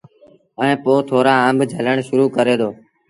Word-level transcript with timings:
ائيٚݩ 0.59 0.81
پو 0.83 0.93
ٿورآ 1.07 1.33
آݩب 1.45 1.59
جھلڻ 1.71 1.95
شرو 2.07 2.25
ڪري 2.35 2.55
دو۔ 2.59 2.69